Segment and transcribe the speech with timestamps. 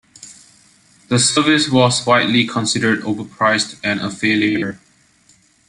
[1.09, 4.79] The service was widely considered overpriced and a failure.